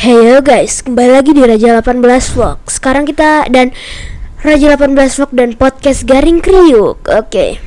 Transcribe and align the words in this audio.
Hey 0.00 0.16
yo 0.16 0.40
guys, 0.40 0.80
kembali 0.80 1.12
lagi 1.12 1.36
di 1.36 1.44
Raja 1.44 1.76
18 1.76 2.00
Vlog 2.32 2.64
Sekarang 2.72 3.04
kita 3.04 3.44
dan 3.52 3.68
Raja 4.40 4.72
18 4.72 4.96
Vlog 4.96 5.32
dan 5.36 5.52
podcast 5.60 6.08
Garing 6.08 6.40
Kriuk 6.40 7.04
Oke 7.04 7.60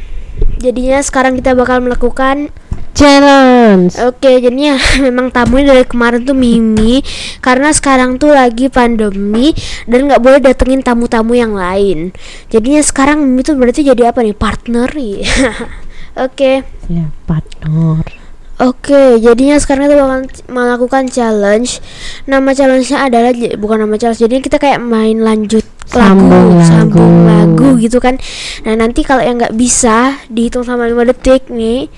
Jadinya 0.57 0.97
sekarang 1.05 1.37
kita 1.37 1.53
bakal 1.53 1.85
melakukan 1.85 2.49
challenge. 2.97 3.93
Oke 4.01 4.41
jadinya 4.41 4.81
memang 5.05 5.29
tamunya 5.29 5.77
dari 5.77 5.85
kemarin 5.85 6.25
tuh 6.25 6.33
Mimi 6.33 7.05
Karena 7.37 7.69
sekarang 7.69 8.17
tuh 8.17 8.33
lagi 8.33 8.65
pandemi 8.65 9.53
Dan 9.85 10.09
nggak 10.09 10.25
boleh 10.25 10.41
datengin 10.41 10.81
tamu-tamu 10.81 11.37
yang 11.37 11.53
lain 11.53 12.17
Jadinya 12.49 12.81
sekarang 12.81 13.21
Mimi 13.21 13.45
tuh 13.45 13.61
berarti 13.61 13.85
jadi 13.85 14.09
apa 14.09 14.25
nih? 14.25 14.33
Partner 14.33 14.89
Iya. 14.89 15.29
Oke 16.25 16.65
Ya, 16.89 17.13
partner. 17.29 18.22
Oke, 18.55 19.17
jadinya 19.17 19.57
sekarang 19.57 19.87
kita 19.87 19.97
bakal 19.97 20.19
melakukan 20.47 21.03
challenge. 21.07 21.81
Nama 22.23 22.49
challenge-nya 22.49 22.99
adalah 23.03 23.29
bukan 23.55 23.81
nama 23.81 23.95
challenge. 23.95 24.21
Jadi 24.21 24.39
kita 24.39 24.57
kayak 24.57 24.77
main 24.77 25.17
lanjut 25.17 25.65
Sambung 25.83 26.29
lagu, 26.29 26.53
lagu. 26.53 26.61
sambung 26.63 27.15
lagu 27.25 27.67
gitu 27.77 27.97
kan. 27.97 28.21
Nah, 28.61 28.75
nanti 28.75 29.01
kalau 29.01 29.19
yang 29.19 29.35
nggak 29.35 29.53
bisa 29.53 30.21
dihitung 30.27 30.61
sama 30.61 30.85
5 30.85 31.01
detik 31.03 31.49
nih 31.49 31.89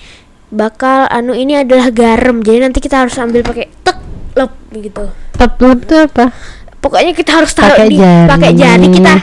bakal 0.48 1.04
anu 1.06 1.32
ini 1.32 1.56
adalah 1.56 1.90
garam. 1.90 2.40
Jadi 2.40 2.58
nanti 2.58 2.78
kita 2.78 3.04
harus 3.04 3.14
ambil 3.14 3.42
pakai 3.42 3.68
tek 3.82 3.98
lep 4.34 4.52
gitu. 4.72 5.04
Tep 5.32 5.52
lep 5.58 5.78
itu 5.82 5.96
apa? 5.98 6.32
Pokoknya 6.78 7.12
kita 7.12 7.30
harus 7.34 7.52
taruh 7.52 7.76
Pakai 7.76 7.88
di 7.88 7.98
pakai 8.00 8.50
jari 8.54 8.86
kita 8.88 9.14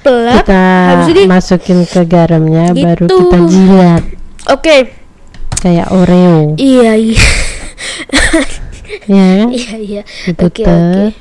pelep. 0.00 0.42
Kita 0.42 0.64
habis 0.90 1.06
itu 1.06 1.14
di- 1.16 1.28
masukin 1.28 1.78
ke 1.84 2.00
garamnya 2.02 2.72
baru 2.72 3.04
Gitu. 3.04 3.16
kita 3.20 3.38
jilat 3.46 4.02
Oke. 4.50 5.03
Kayak 5.64 5.88
Oreo. 5.96 6.52
Iya, 6.60 6.92
iya. 6.92 7.24
ya 9.08 9.48
iya, 9.48 9.74
iya. 9.80 10.02
Oke, 10.36 10.60
oke. 10.60 11.16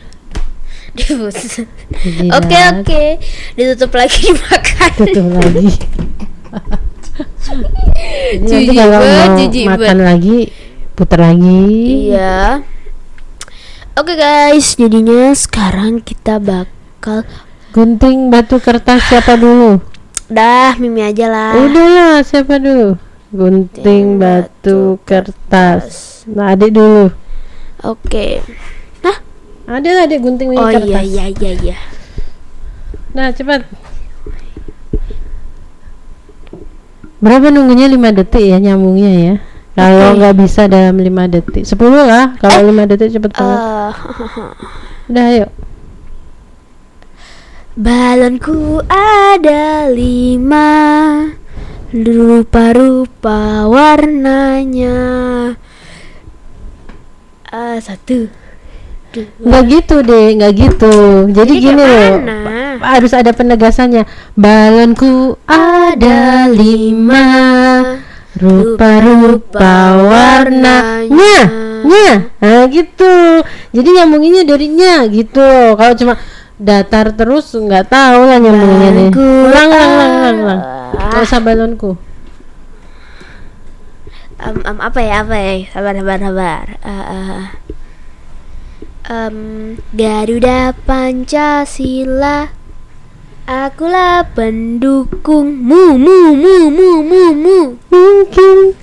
Oke 2.27 2.57
oke, 2.69 3.03
ditutup 3.55 3.91
lagi 3.95 4.19
dimakan. 4.27 4.91
Tutup 4.99 5.25
lagi. 5.31 5.67
Jadi 8.43 8.67
nanti 8.67 8.73
kalau 8.75 8.99
mau 8.99 9.35
makan 9.73 9.97
lagi 10.03 10.37
putar 10.93 11.19
lagi. 11.23 11.63
Iya. 12.11 12.67
Oke 13.95 14.13
guys, 14.19 14.75
jadinya 14.75 15.31
sekarang 15.31 16.03
kita 16.03 16.43
bakal 16.43 17.23
Gunting 17.73 18.29
batu 18.29 18.61
kertas 18.61 19.01
siapa 19.09 19.33
dulu? 19.33 19.81
dah 20.29 20.77
Mimi 20.77 21.01
aja 21.01 21.25
lah. 21.29 21.57
Udah 21.57 21.87
lah, 21.89 22.15
siapa 22.21 22.61
dulu? 22.61 23.12
Gunting 23.33 24.21
batu 24.21 25.01
kertas. 25.03 26.21
Nah, 26.29 26.53
adik 26.53 26.69
dulu. 26.71 27.09
Oke. 27.81 28.45
Nah, 29.01 29.17
Ada 29.65 30.05
adik 30.05 30.21
gunting 30.21 30.53
oh 30.53 30.69
kertas. 30.69 30.85
iya 30.85 31.01
iya 31.01 31.25
iya 31.33 31.51
iya. 31.57 31.77
Nah, 33.11 33.33
cepat. 33.33 33.65
Berapa 37.17 37.49
nunggunya 37.49 37.87
5 37.87 38.19
detik 38.19 38.43
ya 38.43 38.59
nyambungnya 38.59 39.11
ya? 39.11 39.35
Kalau 39.73 40.13
nggak 40.13 40.35
bisa 40.37 40.69
dalam 40.69 40.99
5 40.99 41.25
detik. 41.25 41.63
10 41.65 41.73
lah. 42.05 42.37
Kalau 42.37 42.69
5 42.69 42.85
detik 42.85 43.09
cepet 43.09 43.31
banget. 43.33 43.59
Eh, 43.59 43.91
Udah 45.09 45.25
ayo. 45.33 45.47
balonku 47.73 48.85
ada 48.85 49.89
lima 49.89 50.69
rupa-rupa 51.93 53.69
warnanya. 53.69 54.97
Ah, 57.53 57.77
satu. 57.77 58.25
Nggak 59.13 59.63
gitu 59.69 60.01
deh, 60.01 60.33
nggak 60.41 60.53
gitu. 60.57 60.95
Jadi 61.29 61.53
Jadi 61.53 61.61
gini 61.61 61.85
loh. 61.85 62.17
Harus 62.81 63.13
ada 63.13 63.29
penegasannya. 63.29 64.09
Balonku 64.33 65.37
ada 65.45 66.49
lima 66.49 67.25
rupa-rupa 68.41 70.01
warnanya. 70.01 71.37
Nya. 71.83 72.11
Nah, 72.41 72.65
gitu. 72.73 73.45
Jadi 73.69 73.89
nyambunginnya 74.01 74.49
dari 74.49 74.65
nya 74.73 75.05
gitu. 75.13 75.77
Kalau 75.77 75.93
cuma 75.93 76.17
datar 76.59 77.13
terus 77.13 77.49
nggak 77.53 77.89
tahu 77.89 78.19
lah 78.29 78.37
nyambunginnya 78.41 78.89
nih. 78.93 79.09
Balonku 79.13 79.25
Ulang, 79.49 79.69
ulang, 79.69 79.91
ulang, 79.91 80.11
ulang, 80.13 80.37
ulang. 80.43 80.61
Ah. 80.61 81.09
Nggak 81.09 81.23
usah 81.25 81.41
balonku. 81.41 81.91
Em, 84.43 84.57
em, 84.59 84.77
apa 84.83 84.99
ya 84.99 85.23
apa 85.23 85.35
ya 85.39 85.53
sabar 85.71 85.93
sabar 85.95 86.19
sabar 86.19 86.65
Eh, 86.83 87.05
eh. 87.15 87.43
Em, 89.07 89.37
Garuda 89.95 90.75
Pancasila 90.83 92.51
Akulah 93.47 94.27
pendukungmu 94.35 95.95
mu 95.95 96.17
mu 96.35 96.55
mu 96.71 96.87
mu 97.03 97.21
mu 97.35 97.57
Mungkin 97.87 98.75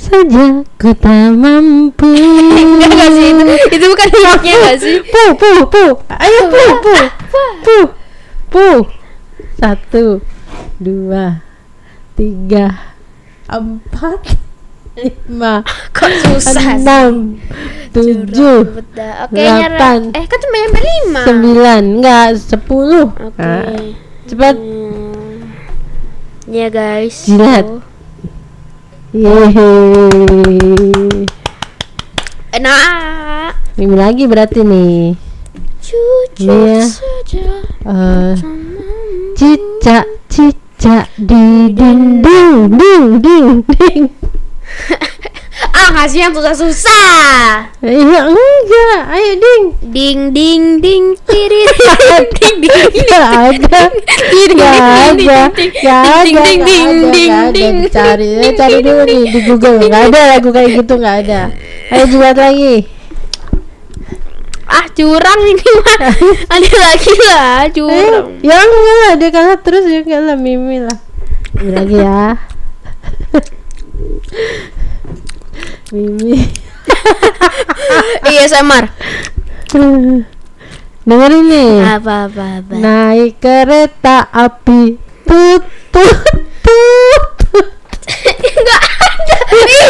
saja 0.00 0.64
ku 0.80 0.90
tak 0.96 1.36
mampu. 1.36 2.08
Enggak 2.08 3.08
sih. 3.12 3.28
Itu 3.36 3.66
itu 3.76 3.84
bukan 3.84 4.06
liriknya 4.08 4.54
enggak 4.56 4.76
sih. 4.80 4.96
pu 5.04 5.22
pu 5.36 5.50
pu. 5.68 5.84
Ayo 6.08 6.40
pu 6.48 6.64
pu 6.80 6.94
pu 7.64 7.76
pu. 8.48 8.68
Satu 9.60 10.24
dua 10.80 11.44
tiga 12.16 12.96
empat 13.44 14.40
lima 14.96 15.60
kok 15.92 16.12
susah 16.24 16.80
enam 16.80 17.36
tujuh 17.92 18.84
delapan, 18.92 20.12
Eh 20.12 20.24
kan 20.24 20.38
cuma 20.40 20.56
nyampe 20.60 20.80
lima? 20.80 21.22
sembilan. 21.28 21.82
Enggak 22.00 22.28
sepuluh. 22.40 23.06
Oke. 23.20 23.36
Nah, 23.36 23.92
cepat. 24.24 24.54
Hmm. 24.56 25.52
Ya 26.48 26.66
guys. 26.72 27.28
Jilat. 27.28 27.66
Oh. 27.68 27.89
Yeay. 29.14 30.10
Enak. 32.54 33.52
Mimi 33.78 33.96
lagi 33.96 34.24
berarti 34.26 34.60
nih. 34.62 35.14
Jujur 35.80 36.54
Iya. 36.54 36.84
saja. 36.86 37.48
Eh, 37.86 38.32
sama 38.36 38.86
cicak 39.34 40.04
cicak 40.28 41.06
di 41.18 41.72
dinding. 41.74 42.70
Ding 42.70 43.06
ding 43.24 43.48
ding 43.66 44.04
Ah 45.80 45.88
ngasih 45.96 46.18
yang 46.20 46.32
susah-susah 46.36 47.72
iya 47.80 48.20
enggak. 48.28 49.00
Ayo 49.08 49.32
ding. 49.40 49.64
Ding 49.90 50.20
ding 50.30 50.62
ding 50.78 51.04
tiri 51.24 51.64
ding 52.36 52.56
ding 52.60 52.84
ding. 52.92 53.08
Gak 53.08 53.28
ada. 53.48 53.80
Gak 54.52 54.76
ada. 55.16 55.40
Gak 55.56 56.04
ada 56.04 56.40
ding, 56.44 56.60
ding, 56.68 56.90
ding, 57.08 57.34
ding. 57.56 57.76
Cari 57.88 58.28
eh, 58.38 58.52
Cari 58.52 58.84
dulu 58.84 59.02
nih 59.08 59.22
di 59.26 59.40
Google. 59.42 59.80
Gak 59.82 60.12
ada 60.12 60.36
lagu 60.36 60.52
kayak 60.52 60.70
gitu 60.76 60.94
Gak 60.94 61.16
ada. 61.24 61.48
Ayo 61.88 62.04
buat 62.12 62.36
lagi. 62.36 62.76
Ah 64.70 64.86
curang 64.86 65.40
ini 65.42 65.66
mah 65.82 65.98
Ada 66.54 66.72
lagi 66.78 67.14
lah 67.26 67.66
Eh, 67.66 67.74
curang. 67.74 68.38
ya 68.38 68.54
enggak 68.54 68.96
lah 69.02 69.12
Dia 69.18 69.30
kalah 69.34 69.58
terus 69.58 69.82
ya 69.82 69.98
enggak 69.98 70.22
lah 70.22 70.36
Mimi 70.38 70.78
lah. 70.78 70.94
Lagi 71.58 71.96
ya 71.98 72.38
Mimi. 75.90 76.38
Iya 78.30 78.46
Samar 78.46 78.94
Dengerin 81.02 81.44
nih 81.50 81.82
Apa 81.98 82.30
apa 82.30 82.44
apa? 82.62 82.72
Naik 82.78 83.42
kereta 83.42 84.30
api. 84.30 84.94
Tut 85.26 85.64
tut 85.90 86.18
tut 86.62 87.24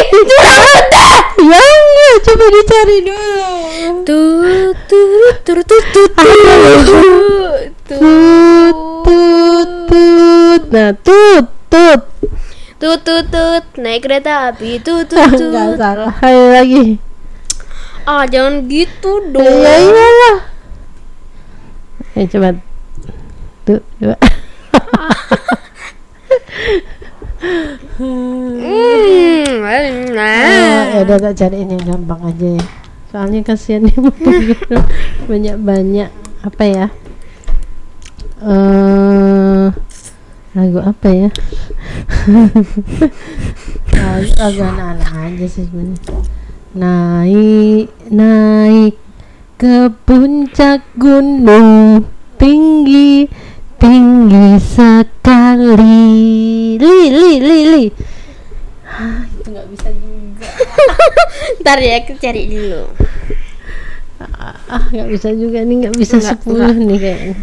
Enggak 0.09 0.49
ada. 0.72 1.09
Ya 1.37 1.60
enggak 1.60 2.15
Coba 2.25 2.47
dicari 2.49 2.97
dulu. 3.05 3.53
Tut 4.09 4.77
tut 4.89 5.36
tut 5.45 5.59
tut 5.69 5.84
Tut. 5.92 6.13
Tut 7.84 8.77
tut 9.04 9.69
tut. 9.84 10.63
Nah 10.72 10.97
tut 10.97 11.59
tut 12.98 13.31
tut 13.31 13.65
naik 13.78 14.03
kereta 14.03 14.51
api 14.51 14.83
tut 14.83 15.07
tut 15.07 15.31
tut 15.39 15.78
salah 15.78 16.10
Ayo 16.27 16.51
lagi. 16.51 16.98
Ah 18.03 18.27
jangan 18.27 18.66
gitu 18.66 19.22
dong. 19.31 19.47
Ya 19.47 19.75
iyalah 19.78 20.39
Ayo 22.19 22.27
coba. 22.27 22.48
Tuh 23.63 23.81
dua 24.03 24.16
Hmm, 28.01 28.57
nah. 30.16 30.34
Ah, 30.41 30.83
ya 30.91 31.01
udah 31.07 31.19
tak 31.31 31.34
cariin 31.39 31.71
yang 31.71 31.84
gampang 31.87 32.21
aja 32.27 32.48
ya. 32.59 32.65
Soalnya 33.10 33.41
kasihan 33.42 33.87
nih 33.87 33.97
banyak 35.31 35.57
banyak 35.59 36.10
apa 36.41 36.65
ya 36.65 36.87
eh 38.41 39.69
lagu 40.57 40.81
apa 40.81 41.09
ya 41.13 41.28
lagu, 43.97 44.28
lagu 44.37 44.61
anak-anak 44.61 45.11
aja 45.33 45.47
sih 45.49 45.65
sebenarnya. 45.65 46.21
Naik 46.77 47.87
naik 48.13 48.95
ke 49.57 49.89
puncak 50.05 50.84
gunung. 51.01 52.05
Tinggi 52.41 53.28
tinggi 53.81 54.49
sekali. 54.61 56.09
Li 56.77 56.99
li 57.09 57.33
li 57.41 57.59
li. 57.69 57.84
Hah, 58.84 59.25
itu 59.25 59.49
nggak 59.49 59.66
bisa 59.73 59.89
juga. 59.93 60.49
Ntar 61.65 61.78
ya 61.81 61.95
aku 62.05 62.13
cari 62.21 62.43
dulu. 62.49 62.84
ah 64.71 64.87
nggak 64.93 65.09
bisa 65.11 65.33
juga 65.33 65.65
nih 65.65 65.77
nggak 65.89 65.97
bisa 65.97 66.21
10 66.21 66.45
nih 66.77 66.99
kayaknya. 67.01 67.37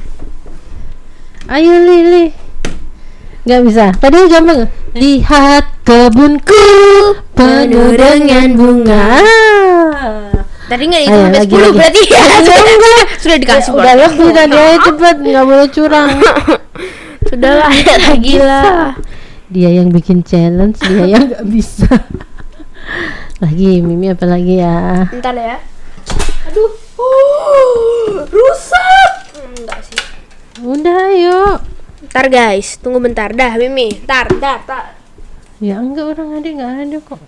Ayo 1.50 1.74
li 1.84 2.00
li 2.06 2.47
nggak 3.48 3.62
bisa 3.64 3.86
tadi 3.96 4.28
gampang 4.28 4.68
lihat 4.92 5.64
kebunku 5.82 6.68
penuh 7.32 7.96
dengan 7.96 8.48
bunga 8.54 9.06
Ah. 9.88 10.28
Tadi 10.68 10.84
nggak 10.84 11.00
itu 11.02 11.16
sampai 11.16 11.32
lagi, 11.32 11.48
10 11.48 11.64
lagi. 11.64 11.78
berarti 11.80 12.02
ya. 12.04 12.22
sudah, 12.44 12.60
sudah 13.16 13.38
dikasih 13.40 13.72
udah 13.72 13.94
lebih 13.96 14.30
tadi 14.36 14.52
ayo 14.54 14.78
cepet 14.84 15.16
nggak 15.24 15.46
boleh 15.48 15.68
curang 15.72 16.10
Sudah 17.32 17.52
lah 17.56 17.72
ya 17.72 17.96
lagi 18.04 18.36
lah. 18.36 18.92
dia 19.48 19.70
yang 19.72 19.88
bikin 19.90 20.24
challenge 20.24 20.76
dia 20.82 21.08
yang 21.08 21.24
nggak 21.26 21.48
bisa 21.48 21.88
lagi 23.44 23.80
mimi 23.80 24.12
apa 24.12 24.28
lagi 24.28 24.60
ya 24.60 25.08
Ntar 25.14 25.36
ya. 25.36 25.58
Aduh. 26.48 26.72
Oh, 26.98 28.26
rusak. 28.28 29.12
Enggak 29.38 29.80
sih. 29.84 30.00
udah 30.60 30.98
ayo 31.08 31.42
Ntar 32.18 32.34
guys, 32.34 32.82
tunggu 32.82 32.98
bentar 32.98 33.30
dah 33.30 33.62
Mimi. 33.62 33.94
Ntar, 34.02 34.26
ntar, 34.34 34.66
ntar. 34.66 34.98
ya 35.62 35.78
enggak 35.78 36.18
orang 36.18 36.42
ada 36.42 36.50
nggak 36.50 36.74
ada 36.82 36.98
kok 36.98 37.22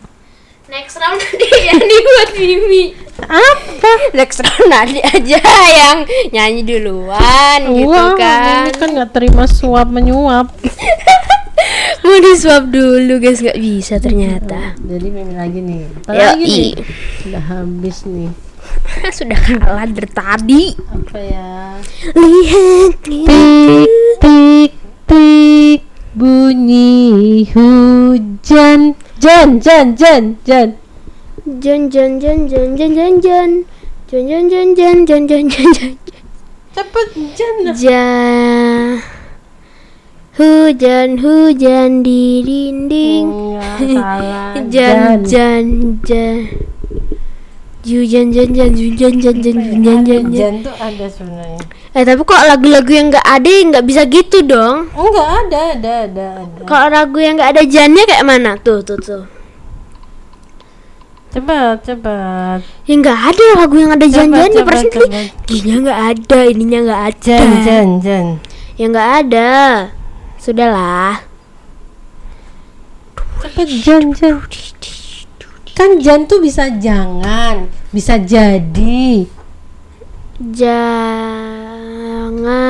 Next 0.66 0.98
round 0.98 1.22
nanti 1.22 1.46
yang 1.62 1.78
dibuat 1.78 2.30
Mimi. 2.34 2.84
apa 3.22 3.94
Next 4.18 4.42
round 4.42 4.66
nanti 4.66 4.98
aja 5.00 5.38
yang 5.70 5.98
nyanyi 6.32 6.66
duluan 6.66 7.70
gitu 7.70 7.86
Wah, 7.86 8.18
kan. 8.18 8.66
ini 8.66 8.72
kan 8.74 8.90
nggak 8.90 9.14
terima 9.14 9.46
suap 9.46 9.86
menyuap 9.86 10.58
Mau 12.02 12.18
disuap 12.18 12.66
dulu 12.66 13.22
guys, 13.22 13.46
nggak 13.46 13.62
bisa 13.62 14.02
ternyata. 14.02 14.74
jadi 14.80 15.06
mimi 15.06 15.38
lagi 15.38 15.62
nih 15.62 15.86
apa 16.02 16.12
lagi 16.34 16.46
nih 16.50 16.74
udah 17.30 17.44
habis 17.48 18.10
nih 18.10 18.34
Sudah 19.12 19.38
kalah 19.38 19.86
dari 19.86 20.10
tadi. 20.10 20.64
apa 20.90 21.18
ya 21.20 21.78
Lihat 22.12 23.06
tik 23.06 23.86
tik 24.18 24.72
Rintik 25.10 25.82
bunyi 26.14 27.46
hujan 27.54 28.94
Jen, 29.20 29.60
jen, 29.60 29.96
jen, 29.98 30.38
jen 30.46 30.76
Jen, 31.62 31.90
jen, 31.90 32.20
jen, 32.20 32.50
jen, 32.50 32.76
jen, 32.78 32.86
jen, 32.86 33.22
jen 33.22 33.66
Jen, 34.12 34.28
jen, 34.30 34.50
jen, 34.50 34.76
jen, 34.76 35.06
jen, 35.08 35.28
jen, 35.28 35.28
jen, 35.28 35.50
jen 35.50 35.98
Cepet, 36.76 37.10
jen 37.38 37.74
Jen. 37.82 39.02
Hujan, 40.38 41.18
hujan 41.18 42.04
di 42.04 42.44
dinding 42.46 43.58
Jan, 44.70 45.26
jan, 45.26 46.00
jan 46.06 46.48
Hujan 47.80 48.36
jan 48.36 48.52
jan 48.52 48.76
hujan 48.76 49.14
jan 49.24 49.36
jan 49.40 49.56
hujan 49.56 50.04
jan 50.04 50.04
jan 50.04 50.24
jan 50.36 50.54
tuh 50.60 50.76
ada 50.76 51.08
sebenarnya. 51.08 51.64
Eh 51.96 52.04
tapi 52.04 52.22
kok 52.28 52.42
lagu-lagu 52.44 52.92
yang 52.92 53.08
nggak 53.08 53.24
ada 53.24 53.50
yang 53.50 53.68
nggak 53.72 53.86
bisa 53.88 54.04
gitu 54.04 54.44
dong? 54.44 54.92
Enggak 54.92 55.28
ada 55.32 55.60
ada 55.80 55.92
ada 56.04 56.26
ada. 56.44 56.62
Kalau 56.68 56.88
lagu 56.92 57.18
yang 57.24 57.40
nggak 57.40 57.56
ada 57.56 57.64
jannya 57.64 58.04
kayak 58.04 58.26
mana? 58.28 58.52
Tuh 58.60 58.84
tuh 58.84 59.00
tuh. 59.00 59.24
Cepat 61.30 61.86
cepat 61.86 62.66
Ya 62.90 62.94
nggak 62.98 63.20
ada 63.32 63.46
lagu 63.62 63.76
yang 63.78 63.94
ada 63.94 64.10
jan-jannya 64.10 64.60
coba, 64.60 64.70
Persis 64.74 64.92
coba. 64.92 65.22
Ginya 65.46 65.76
nggak 65.86 66.02
ada 66.12 66.40
ininya 66.52 66.80
nggak 66.84 67.02
ada. 67.16 67.38
Jan 67.40 67.52
jan 67.64 67.90
jan 68.04 68.26
Ya 68.76 68.86
nggak 68.92 69.10
ada. 69.24 69.52
Sudahlah. 70.36 71.24
Cepet 73.40 73.68
jan 73.88 74.04
jan 74.12 74.36
kan 75.80 75.96
jan 75.98 76.28
tuh 76.28 76.38
bisa 76.38 76.68
jangan 76.76 77.72
bisa 77.90 78.20
jadi 78.20 79.24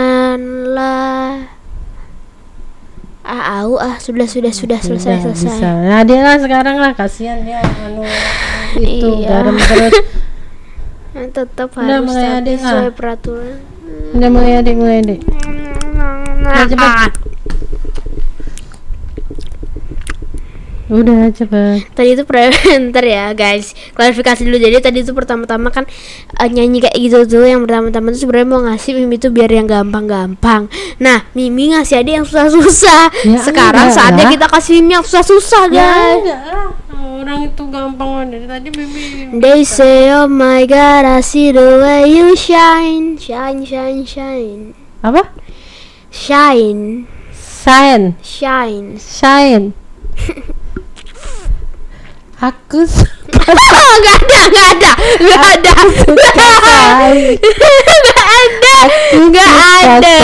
Janganlah 0.10 1.46
Ah, 3.22 3.62
au, 3.62 3.78
ah, 3.78 3.94
sudah, 3.96 4.26
sudah, 4.26 4.50
sudah, 4.50 4.78
selesai, 4.80 5.22
Udah, 5.22 5.30
selesai. 5.30 5.54
bisa. 5.54 5.70
nah 5.86 6.02
dia 6.02 6.18
lah 6.20 6.38
sekarang 6.38 6.78
lah 6.78 6.94
kasihan 6.94 7.38
dia 7.40 7.62
anu 7.62 8.02
itu 8.76 9.06
Iya. 9.22 9.30
garam 9.44 9.54
terus 9.56 9.94
Nah, 11.10 11.26
tetap 11.28 11.70
Udah, 11.72 12.00
harus 12.00 12.06
mulai 12.08 12.42
nggak? 12.42 12.58
sesuai 12.58 12.92
peraturan. 12.92 13.58
udah 14.12 14.30
mulai 14.30 14.54
adik 14.56 14.76
mulai 14.76 14.98
adik 15.00 15.22
Nah, 16.42 16.66
cepat. 16.66 17.12
Udah 20.90 21.30
cepet. 21.30 21.86
Tadi 21.94 22.10
itu 22.18 22.24
ntar 22.90 23.06
ya 23.06 23.30
guys. 23.38 23.78
Klarifikasi 23.94 24.42
dulu. 24.42 24.58
Jadi 24.58 24.76
tadi 24.82 25.00
itu 25.06 25.14
pertama-tama 25.14 25.70
kan 25.70 25.86
eh, 26.36 26.50
Nyanyi 26.50 26.82
kayak 26.82 26.98
gitu 26.98 27.18
tuh 27.30 27.46
Yang 27.46 27.70
pertama-tama 27.70 28.08
tuh 28.10 28.20
sebenarnya 28.26 28.48
mau 28.50 28.62
ngasih 28.66 28.92
Mimi 28.98 29.22
tuh 29.22 29.30
biar 29.30 29.54
yang 29.54 29.70
gampang-gampang. 29.70 30.66
Nah 30.98 31.30
Mimi 31.38 31.72
ngasih 31.78 32.02
adik 32.02 32.14
yang 32.20 32.26
susah-susah. 32.26 33.14
Ya, 33.24 33.40
Sekarang 33.46 33.94
enggak 33.94 33.98
saatnya 34.02 34.26
lah. 34.26 34.34
kita 34.34 34.46
kasih 34.50 34.72
Mimi 34.82 34.98
yang 34.98 35.06
susah-susah 35.06 35.64
ya 35.70 35.78
guys. 35.78 36.18
enggak 36.26 36.42
lah. 36.50 36.68
Orang 37.00 37.40
itu 37.46 37.64
gampang. 37.70 38.28
Dari 38.34 38.46
tadi 38.50 38.68
bibi 38.74 39.02
They 39.38 39.62
say 39.62 40.10
oh 40.10 40.26
my 40.26 40.66
god 40.66 41.06
I 41.06 41.22
see 41.22 41.54
the 41.54 41.78
way 41.80 42.10
you 42.10 42.34
shine. 42.34 43.16
Shine 43.16 43.62
shine 43.62 44.04
shine. 44.04 44.74
Apa? 45.06 45.30
Shine. 46.10 47.06
Shine. 47.38 48.18
Shine. 48.26 48.98
Shine 48.98 49.66
aku 52.40 52.88
suka 52.96 53.20
Gak 54.06 54.16
ada 54.20 54.42
Gak 54.50 54.68
ada 54.74 54.92
Gak 55.20 55.42
ada. 55.44 55.74
shine 56.80 57.36
Gak 58.00 58.24
ada 58.30 58.76
Gak 59.30 59.54
ada 59.84 60.18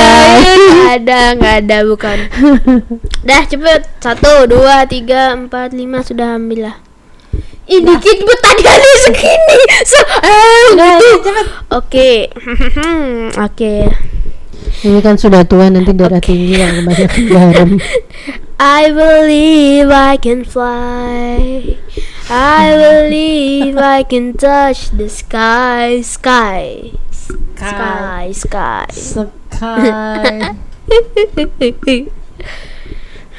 Gak 0.55 0.91
ada 0.95 1.19
Gak 1.35 1.55
ada 1.65 1.77
bukan. 1.83 2.17
Dah 3.25 3.41
cepet. 3.45 3.81
Satu 3.99 4.47
Dua 4.47 4.85
Tiga 4.87 5.35
Empat 5.35 5.75
Lima 5.75 6.01
Sudah 6.05 6.37
ambil 6.39 6.71
lah. 6.71 6.77
Ih 7.65 7.81
dikit 7.81 8.17
bu 8.21 8.33
tadi 8.45 8.61
ada 8.61 8.91
segini. 9.01 9.57
So, 9.89 9.97
eh, 10.21 10.77
Udah, 10.77 11.01
gitu. 11.01 11.33
Oke. 11.73 12.29
Oke 13.41 13.89
ini 14.85 15.01
kan 15.01 15.17
sudah 15.17 15.41
tua 15.43 15.67
nanti 15.73 15.91
darah 15.91 16.21
tinggi 16.21 16.61
lah 16.61 16.69
kebanyakan 16.77 17.23
garam 17.27 17.69
I 18.55 18.87
believe 18.87 19.91
I 19.91 20.15
can 20.15 20.47
fly. 20.47 21.75
I 22.31 22.63
believe 22.71 23.75
I 23.75 24.07
can 24.07 24.31
touch 24.31 24.95
the 24.95 25.11
sky, 25.11 25.99
sky, 25.99 26.95
sky, 27.11 28.31
sky. 28.31 28.87
Sky. 28.95 30.55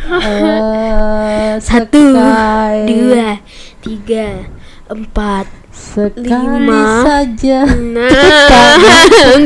Eh, 0.05 1.57
Satu, 1.65 2.13
sky. 2.13 2.77
dua, 2.85 3.41
tiga, 3.81 4.53
empat, 4.87 5.47
Sekali 5.75 6.25
lima. 6.41 7.05
saja. 7.05 7.67
Nah, 7.69 8.09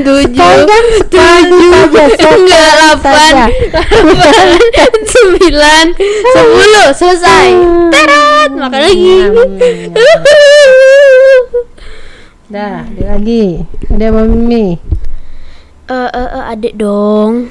tujuh, 0.04 0.23
sekali 0.30 0.99
tujuh, 1.11 1.73
saja, 1.90 2.28
enggak 2.37 2.70
delapan, 2.76 3.35
sembilan, 5.11 5.85
sepuluh, 6.30 6.88
selesai. 6.94 7.49
Teret, 7.90 8.50
makan 8.54 8.80
lagi. 8.80 9.16
Dah, 12.50 12.82
ada 12.82 13.04
lagi. 13.14 13.62
Ada 13.90 14.06
Mimi? 14.26 14.75
Eh, 15.90 16.11
eh, 16.14 16.28
eh, 16.35 16.44
adik 16.50 16.75
dong. 16.75 17.50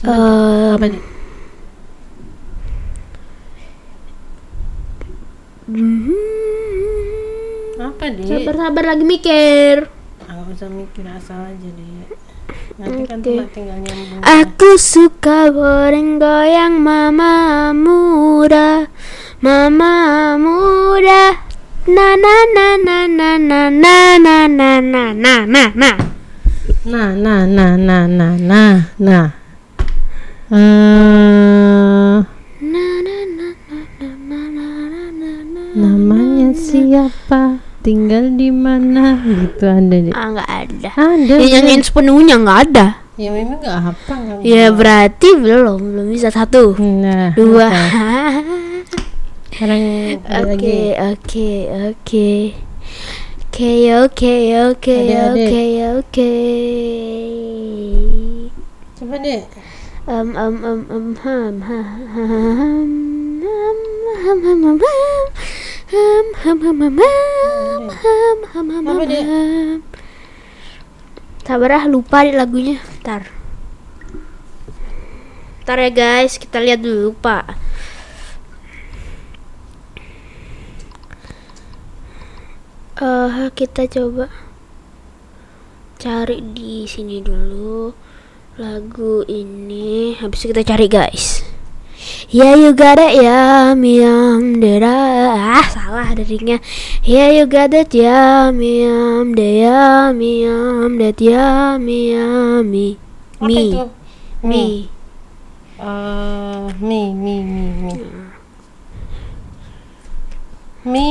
Eh, 0.00 0.70
Apa 0.76 0.86
hmm, 5.70 6.14
Apa 7.78 8.10
sabar-sabar 8.26 8.84
lagi 8.94 9.04
mikir. 9.06 9.86
Nggak 10.26 10.46
usah 10.50 10.68
mikir 10.70 11.06
asal 11.06 11.46
aja 11.46 11.68
deh 11.70 12.10
Nanti 12.80 13.02
kan 13.06 13.18
cuma 13.22 13.44
tinggal 13.52 13.78
nyambung 13.82 14.24
Aku 14.24 14.74
suka 14.80 15.52
goreng 15.52 16.18
goyang 16.18 16.80
mama 16.80 17.70
muda, 17.76 18.88
mama 19.38 20.34
muda. 20.40 21.44
Na 21.86 22.14
na 22.16 22.36
na 22.50 22.66
na 22.76 22.98
na 23.06 23.30
na 23.36 23.68
na 23.70 24.18
na 24.18 24.36
na 24.48 24.70
na 24.80 25.04
na 25.12 25.34
na 25.44 25.64
na. 25.76 25.92
Nah, 26.80 27.12
nah, 27.12 27.44
nah, 27.44 27.76
nah, 27.76 28.04
nah, 28.08 28.34
nah, 28.40 28.76
nah 28.96 29.28
Eh, 30.50 31.59
Namanya 35.80 36.52
siapa? 36.52 37.58
tinggal 37.80 38.36
di 38.36 38.52
mana 38.52 39.16
gitu 39.24 39.64
ada 39.64 39.80
deh 39.88 40.12
Ah 40.12 40.28
nggak 40.30 40.50
ada. 40.52 40.90
ada 40.92 41.32
Yang 41.40 41.50
nyanyiin 41.56 41.80
sepenuhnya 41.82 42.36
nggak 42.36 42.60
ada. 42.68 42.86
ya 43.16 43.32
memang 43.32 43.56
nggak 43.56 43.78
apa 43.88 44.14
Ya 44.44 44.68
berarti 44.68 45.28
belum 45.34 45.80
belum 45.80 46.06
bisa 46.12 46.28
satu, 46.28 46.76
nah 46.76 47.32
dua. 47.32 47.72
apa? 47.72 48.44
sekarang 49.50 49.80
Oke 50.44 50.92
oke 50.92 51.50
oke. 51.88 52.30
Oke 53.50 53.72
oke 53.92 54.34
oke 54.70 54.96
oke 55.10 55.58
oke. 55.96 56.32
coba 58.96 59.16
deh 59.18 59.40
Um 60.04 60.32
um 60.36 60.56
um 60.60 60.80
um 60.88 61.06
ham 61.22 61.54
ham 61.60 61.84
ham 62.12 62.88
ham 63.40 63.76
ham 64.44 64.60
ham 64.64 64.78
ham 64.80 65.24
ham 65.90 66.26
ham 66.46 66.58
ham 66.62 66.78
ham 66.80 66.96
ham 66.98 67.84
ham 67.90 68.38
ham 68.54 68.66
ham 68.70 68.84
Apa, 68.86 69.04
Dek? 69.10 69.22
ham. 69.26 69.78
Sabar 71.42 71.82
ah 71.82 71.84
lupa 71.90 72.22
deh 72.22 72.30
lagunya. 72.38 72.78
Ntar. 73.02 73.26
Ntar 75.66 75.76
ya 75.82 75.90
guys, 75.90 76.38
kita 76.38 76.62
lihat 76.62 76.78
dulu 76.78 77.10
pak. 77.18 77.58
Eh 83.00 83.50
kita 83.56 83.90
coba 83.90 84.30
cari 85.98 86.38
di 86.54 86.86
sini 86.86 87.18
dulu 87.18 87.90
lagu 88.62 89.26
ini. 89.26 90.14
Habis 90.14 90.46
itu 90.46 90.54
kita 90.54 90.62
cari 90.62 90.86
guys. 90.86 91.42
Yeah 92.30 92.54
you 92.54 92.70
got 92.78 93.02
it 93.02 93.18
yum 93.18 93.82
yum 93.82 94.62
dera 94.62 95.09
ah 95.60 95.68
salah 95.68 96.08
dirinya. 96.16 96.56
Ya 97.04 97.28
yeah, 97.28 97.36
you 97.36 97.44
got 97.44 97.76
it 97.76 97.92
yummy 97.92 98.88
yum 98.88 99.36
de 99.36 99.68
yummy 99.68 100.48
yum 100.48 100.96
that 100.96 101.20
yummy 101.20 102.16
yummy 102.16 102.96
mi 103.44 103.76
mi 104.40 104.40
me. 104.40 104.88
mi 106.80 106.82
mi 107.12 107.12
mi 107.12 107.44
mi 107.44 107.92
me 110.84 111.08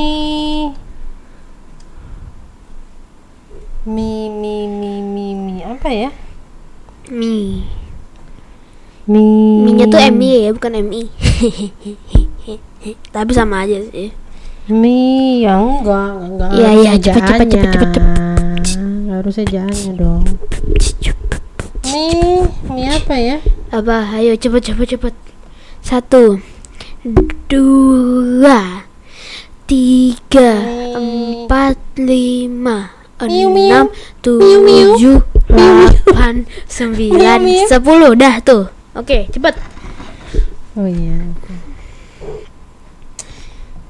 me 3.86 3.88
mi 3.90 4.28
mi 4.28 4.66
mi 4.66 4.92
mi 5.06 5.34
mi 5.34 5.62
apa 5.62 5.88
ya? 5.94 6.10
Mi 7.06 7.62
mi 9.10 9.26
minyak 9.66 9.90
tuh 9.90 10.06
mi 10.14 10.46
ya 10.46 10.54
bukan 10.54 10.86
mi 10.86 11.10
tapi 13.14 13.34
sama 13.34 13.66
aja 13.66 13.82
sih 13.90 14.14
mi 14.70 15.42
ya 15.42 15.58
enggak 15.58 16.10
enggak 16.16 16.50
Iya, 16.54 16.70
iya, 16.72 16.92
cepet, 16.96 17.22
cepet, 17.22 17.46
cepet, 17.50 17.68
cepet, 17.70 17.70
cepet. 17.74 18.02
ejanya. 18.02 19.12
harus 19.12 19.36
ejanya 19.36 19.90
dong 19.94 20.24
mi 21.90 22.06
mi 22.70 22.82
apa 22.86 23.14
ya 23.18 23.36
Apa? 23.70 24.18
Ayo 24.18 24.34
cepet 24.34 24.66
cepet 24.66 24.98
cepet. 24.98 25.14
Satu, 25.78 26.42
dua, 27.46 28.82
tiga, 29.62 30.50
empat, 30.90 31.78
lima, 31.94 32.90
Miu, 33.30 33.54
enam, 33.54 33.86
Miu, 34.42 34.58
miu. 34.66 34.98
tujuh, 34.98 35.22
delapan, 35.46 36.50
sembilan, 36.66 37.38
sepuluh. 37.70 38.18
Dah 38.18 38.42
tuh. 38.42 38.66
Oke, 38.98 39.30
cepet. 39.30 39.54
oh 40.74 40.90
iya 40.90 41.14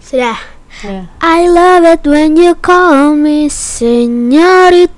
Sudah. 0.05 0.60
Ya 0.85 1.03
I 1.21 1.45
love 1.49 1.85
it 1.85 2.03
when 2.07 2.37
you 2.41 2.55
call 2.57 3.13
me 3.15 3.49
señorita. 3.49 4.89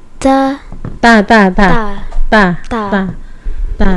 ta 1.02 1.22
ta 1.26 1.50
ta 1.50 1.68
Ta. 1.68 1.84
ta 2.30 2.44
Ta. 2.70 2.82
ta 2.90 3.02
ta 3.78 3.92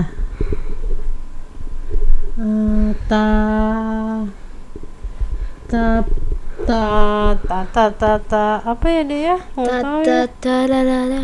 ta 3.09 3.23
ta 5.69 6.03
ta 6.65 6.81
ta 7.47 7.59
ta 7.73 7.85
ta 7.93 8.11
ta 8.29 8.43
apa 8.65 8.87
ya 8.89 9.03
dia 9.05 9.35
Ta 9.55 9.77
ta 9.81 10.01
ya. 10.01 10.21
ta 10.41 10.55
la 10.65 10.79
la 10.81 10.99
la. 11.05 11.21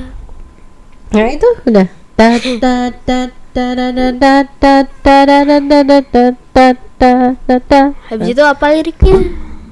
Nah 1.12 1.28
itu 1.28 1.50
udah. 1.68 1.88
Ta 2.16 2.38
ta 2.38 2.76
ta 3.06 3.18
ta 3.52 3.66
da 3.76 3.88
da 3.92 4.08
da 4.16 4.34
ta 4.62 4.74
ta 5.04 5.16
da 5.28 5.38
da 5.44 5.58
da 5.60 5.80
da 5.84 5.98
ta 6.14 6.24
ta 6.54 6.68
ta 7.00 7.12
ta 7.48 7.56
ta. 7.60 7.82
Habis 8.14 8.28
itu 8.32 8.44
apa 8.46 8.66
liriknya? 8.72 9.18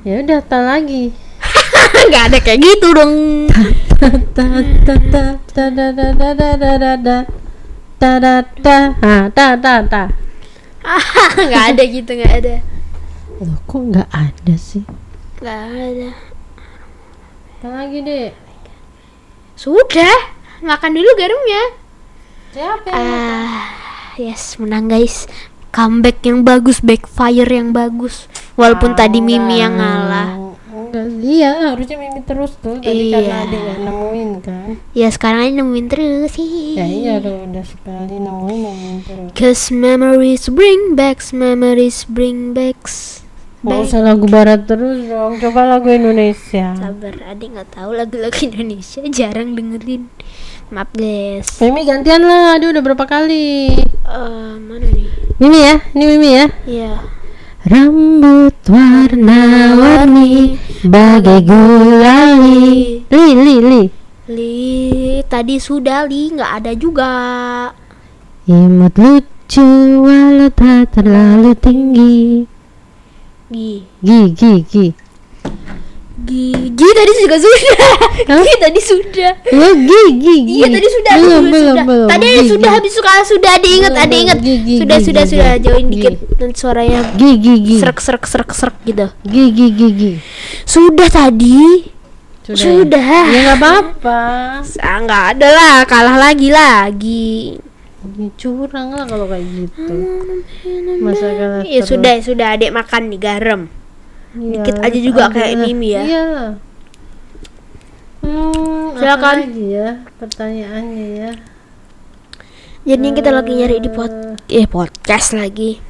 Ya 0.07 0.23
udah 0.23 0.39
ta 0.43 0.63
lagi. 0.63 1.11
Gak 2.11 2.23
ada 2.31 2.37
kayak 2.39 2.59
gitu 2.63 2.87
dong. 2.95 3.47
Ta 3.99 4.07
ta 4.31 4.45
ta 4.87 4.95
ta 4.95 5.23
ta. 5.51 5.65
Ta 7.99 8.11
da 8.19 8.35
ta. 8.41 8.77
Ah 9.03 9.27
ta 9.27 9.45
ta 9.59 9.73
ta. 9.83 10.03
Gak 11.35 11.63
ada 11.75 11.83
gitu, 11.83 12.11
gak 12.15 12.33
ada. 12.39 12.63
Loh 13.43 13.59
kok 13.67 13.81
nggak 13.91 14.09
ada 14.11 14.55
sih? 14.55 14.83
Gak 15.43 15.59
ada. 15.67 16.09
Ta 17.59 17.67
lagi 17.67 17.99
deh. 17.99 18.31
Sudah, 19.59 20.15
makan 20.63 20.95
dulu 20.95 21.11
garumnya. 21.19 21.63
Siapa 22.55 22.87
yang 22.87 22.95
Ah, 22.95 23.67
yes, 24.15 24.55
menang 24.55 24.87
guys. 24.87 25.27
Comeback 25.69 26.25
yang 26.25 26.41
bagus, 26.41 26.81
backfire 26.81 27.45
yang 27.45 27.69
bagus. 27.69 28.25
Walaupun 28.57 28.97
tadi 28.97 29.21
Mimi 29.21 29.61
yang 29.61 29.77
ngalah. 29.77 30.49
Enggak, 30.69 31.05
iya 31.21 31.69
harusnya 31.69 32.01
Mimi 32.01 32.25
terus 32.25 32.57
tuh 32.57 32.81
tadi 32.81 33.13
Iya. 33.13 33.21
karena 33.21 33.35
adik 33.45 33.59
nggak 33.61 33.79
nemuin 33.85 34.29
kan. 34.41 34.69
Ya 34.97 35.07
sekarang 35.13 35.39
aja 35.45 35.53
nemuin 35.61 35.85
terus 35.85 36.29
sih. 36.33 36.73
Ya 36.73 36.85
iya 36.89 37.13
tuh 37.21 37.45
udah 37.45 37.61
sekali 37.61 38.15
nemuin 38.17 38.59
nemuin 38.65 38.97
terus. 39.05 39.29
Cause 39.37 39.63
memories 39.69 40.49
bring 40.49 40.97
back, 40.97 41.21
memories 41.29 42.09
bring 42.09 42.57
back. 42.57 42.81
Nggak 43.59 43.79
usah 43.85 43.99
lagu 44.01 44.23
barat 44.25 44.63
terus 44.65 45.03
dong, 45.05 45.35
coba 45.37 45.67
lagu 45.67 45.91
Indonesia. 45.91 46.73
Sabar, 46.73 47.13
adik 47.27 47.53
nggak 47.53 47.69
tahu 47.75 47.91
lagu-lagu 47.91 48.39
Indonesia, 48.39 49.03
jarang 49.11 49.53
dengerin. 49.53 50.07
Maaf 50.69 50.93
guys. 50.93 51.49
Mimi 51.65 51.81
gantian 51.81 52.21
lah, 52.21 52.53
aduh 52.53 52.69
udah 52.69 52.83
berapa 52.85 53.05
kali. 53.09 53.73
Eh, 53.89 54.53
mana 54.61 54.85
nih? 54.85 55.09
Mimi 55.41 55.65
ya, 55.65 55.81
ini 55.97 56.05
Mimi 56.05 56.29
ya. 56.29 56.45
Iya. 56.69 56.93
Rambut 57.65 58.53
warna-warni 58.69 60.61
bagai 60.85 61.41
gulali. 61.41 63.01
Li, 63.01 63.27
li, 63.33 63.55
li. 63.65 63.83
Li, 64.29 64.53
tadi 65.25 65.57
sudah 65.57 66.05
li, 66.05 66.37
nggak 66.37 66.51
ada 66.61 66.71
juga. 66.77 67.13
Imut 68.45 68.93
lucu 68.93 69.65
walau 70.05 70.53
tak 70.53 70.93
terlalu 70.93 71.57
tinggi. 71.57 72.45
Gi, 73.49 73.89
Gi, 74.05 74.19
gi, 74.37 74.53
gi. 74.69 74.85
Gi, 76.25 76.73
gi 76.75 76.89
tadi 76.91 77.11
juga 77.21 77.35
sudah. 77.39 77.61
Hah? 78.29 78.41
Gi 78.43 78.53
tadi 78.59 78.79
sudah. 78.81 79.31
Ya, 79.47 79.69
gi, 79.75 80.01
gi, 80.19 80.35
gi. 80.43 80.55
Iya 80.59 80.67
tadi 80.73 80.87
sudah, 80.87 81.13
belum, 81.15 81.29
sudah, 81.29 81.41
belum, 81.51 81.75
sudah. 81.75 81.85
belum. 81.85 82.07
Tadi 82.09 82.27
Gi, 82.27 82.47
sudah 82.49 82.71
habis 82.75 82.93
suka 82.95 83.11
sudah 83.23 83.53
diingat, 83.59 83.93
ada 83.95 84.15
ingat. 84.15 84.37
Sudah, 84.79 84.97
sudah, 84.99 85.23
sudah. 85.23 85.49
Jauhin 85.59 85.87
dikit 85.87 86.15
nanti 86.39 86.55
suaranya 86.57 86.99
Gi, 87.15 87.31
gi, 87.39 87.53
gi. 87.63 87.75
serak, 87.79 87.99
serak, 88.03 88.23
serak, 88.27 88.49
serak 88.51 88.75
gitu. 88.83 89.05
Gi, 89.23 89.43
gi, 89.53 89.67
gi, 89.75 89.87
gi. 89.95 90.11
Sudah 90.65 91.07
tadi. 91.07 91.91
Sudah. 92.49 93.29
Ya 93.29 93.39
nggak 93.45 93.57
apa-apa. 93.61 94.21
Ah, 94.81 94.97
nggak 95.05 95.23
ada 95.37 95.47
lah, 95.53 95.75
kalah 95.85 96.17
lagi 96.17 96.49
lagi. 96.49 97.61
Ya, 98.19 98.27
curang 98.39 98.95
lah 98.95 99.05
kalau 99.05 99.27
kayak 99.29 99.45
gitu. 99.45 99.95
Masa 101.03 101.29
kalah 101.35 101.61
Ya 101.61 101.83
terus. 101.83 101.93
sudah, 101.93 102.13
sudah 102.23 102.47
adik 102.57 102.71
makan 102.73 103.11
nih 103.13 103.19
garam. 103.21 103.61
Iya, 104.29 104.61
Dikit 104.61 104.77
aja 104.77 104.99
juga 105.01 105.21
ada. 105.25 105.33
kayak 105.33 105.55
Mimi 105.65 105.89
ya. 105.89 106.03
Iya. 106.05 106.25
Hmm, 108.19 108.93
Silakan. 108.93 109.35
lagi 109.41 109.65
ya 109.73 109.89
pertanyaannya 110.19 111.07
ya? 111.17 111.31
Jadi 112.85 113.07
kita 113.11 113.29
lagi 113.33 113.51
nyari 113.57 113.77
di 113.81 113.89
pod 113.89 114.11
eh 114.47 114.65
podcast 114.65 115.33
lagi. 115.33 115.81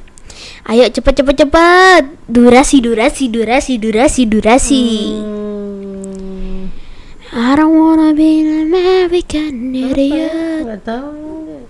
Ayo 0.66 0.88
cepet 0.88 1.20
cepet 1.20 1.36
cepet. 1.44 2.02
Durasi 2.26 2.80
durasi 2.80 3.28
durasi 3.28 3.72
durasi 3.76 4.22
durasi. 4.24 4.84
Hmm, 5.20 6.72
I 7.30 7.54
don't 7.54 7.76
wanna 7.76 8.16
be 8.16 8.40
an 8.40 8.72
American 8.72 9.74
idiot. 9.76 10.80
Tahu. 10.80 11.60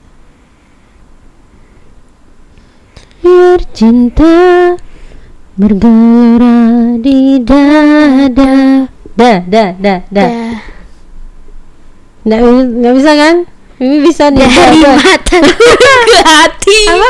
Biar 3.20 3.60
cinta 3.76 4.34
bergelora 5.60 6.56
di 6.96 7.36
dada. 7.44 8.88
Da, 9.12 9.32
da, 9.44 9.64
da, 9.76 9.94
da. 10.08 10.26
Nggak, 12.24 12.40
nggak 12.80 12.94
bisa 12.96 13.12
kan? 13.12 13.36
Mimi 13.80 13.98
bisa 14.04 14.28
nih. 14.32 14.44
dari 14.44 14.80
coba. 14.80 14.96
mata 15.04 15.36
ke 15.40 16.20
hati 16.20 16.80
Apa? 16.84 17.08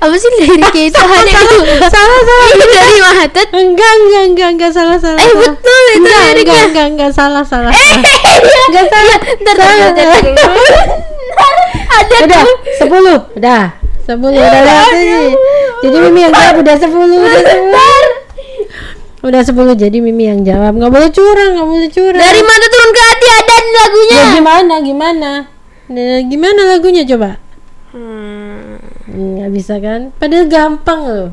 apa 0.00 0.14
sih 0.16 0.32
liriknya 0.40 0.88
itu 0.88 0.96
hanya 0.96 1.32
itu 1.44 1.56
salah 1.92 2.20
salah. 2.24 2.48
Itu 2.56 2.64
dari 2.72 2.98
mata 3.00 3.42
Enggak 3.52 3.92
enggak 4.00 4.22
enggak 4.32 4.48
enggak 4.56 4.72
salah 4.72 4.96
salah. 4.96 5.20
Eh, 5.20 5.32
betul, 5.36 5.82
itu 5.92 6.00
enggak, 6.00 6.20
liriknya. 6.20 6.40
enggak 6.40 6.64
enggak 6.68 6.86
enggak 6.92 7.12
salah 7.12 7.44
salah. 7.44 7.72
Eh. 7.72 7.96
Enggak 8.68 8.86
salah. 8.92 9.18
Salah. 9.44 9.88
ada 12.00 12.16
Udah 12.24 12.44
sepuluh. 12.76 13.18
Udah 13.36 13.62
sepuluh 14.04 14.40
udah 14.40 14.60
aja. 14.84 15.20
Jadi 15.78 15.96
Mimi 16.00 16.20
yang 16.22 16.32
jawab 16.32 16.54
udah 16.58 16.76
sepuluh 16.76 17.18
udah 17.18 17.42
sepuluh. 17.42 18.04
Udah 19.22 19.42
sepuluh 19.42 19.74
jadi 19.74 19.98
Mimi 19.98 20.24
yang 20.24 20.40
jawab. 20.40 20.72
Nggak 20.72 20.92
boleh 20.92 21.10
curang 21.10 21.50
nggak 21.54 21.66
boleh 21.66 21.88
curang. 21.90 22.20
dari 22.20 22.40
mata 22.40 22.66
turun 22.66 22.90
ke 22.90 23.02
hati 23.02 23.26
ada 23.28 23.56
lagunya 23.76 24.14
Ya 24.14 24.26
gimana 24.32 24.74
gimana? 24.80 25.30
Nah, 25.86 26.18
gimana 26.22 26.60
lagunya 26.68 27.02
coba? 27.04 27.30
Hmm, 27.90 28.76
Hmm, 29.06 29.38
Nggak 29.38 29.50
bisa 29.52 29.74
kan? 29.78 30.10
Padahal 30.12 30.46
gampang 30.46 31.00
loh. 31.02 31.28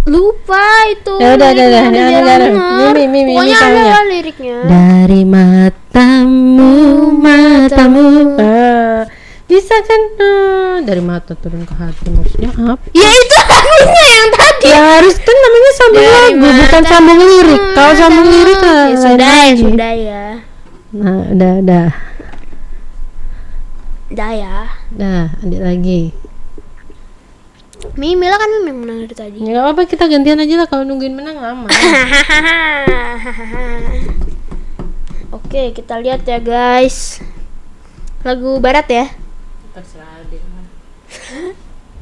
lupa 0.00 0.64
itu 0.88 1.12
Ya 1.20 1.36
udah, 1.36 1.48
udah, 1.52 1.66
udah. 1.68 1.84
Mimi, 1.92 3.04
Mimi, 3.06 3.32
pokoknya 3.36 3.58
Mimi 3.60 3.82
lah 3.84 4.04
liriknya 4.08 4.56
Dari 4.64 5.22
matamu, 5.28 6.72
matamu. 7.14 8.08
Ah, 8.40 9.04
bisa 9.50 9.74
kan? 9.82 10.00
Ah, 10.16 10.76
dari 10.80 11.02
mata 11.02 11.34
turun 11.34 11.62
ke 11.62 11.74
hati 11.74 12.06
maksudnya 12.08 12.54
apa? 12.54 12.78
ya 12.92 13.04
itu 13.04 13.36
lagunya 13.36 14.04
yang 14.08 14.30
tadi 14.30 14.66
Ya 14.68 14.80
harus 14.96 15.16
kan 15.18 15.34
namanya 15.34 15.70
sambung 15.72 16.00
Dari 16.00 16.14
lagu, 16.14 16.38
bukan 16.38 16.54
mata- 16.54 16.86
sambung 16.88 17.18
lirik. 17.20 17.60
Kalau 17.74 17.92
sambung 17.92 18.28
lirik 18.28 18.60
lah 18.60 18.84
ya 18.86 18.96
sudah 18.96 19.34
ya 19.42 19.54
sudah 19.56 19.92
ya 19.92 20.22
Nah, 20.90 21.18
udah, 21.28 21.52
udah. 21.60 21.86
Udah 24.08 24.30
ya 24.32 24.56
Dah, 24.90 25.34
adik 25.38 25.60
lagi. 25.60 26.00
Mimi 27.92 28.22
lah 28.24 28.36
kan 28.36 28.50
Mimi 28.52 28.76
menang 28.76 28.98
dari 29.00 29.14
tadi 29.14 29.38
Ya 29.40 29.62
apa-apa 29.62 29.82
kita 29.84 30.04
gantian 30.04 30.36
aja 30.36 30.54
lah 30.56 30.66
kalau 30.66 30.84
nungguin 30.84 31.12
menang 31.12 31.36
lama. 31.36 31.66
Oke, 35.32 35.70
kita 35.70 35.98
lihat 35.98 36.22
ya 36.22 36.38
guys. 36.38 37.18
Lagu 38.20 38.58
barat 38.58 38.86
ya. 38.86 39.06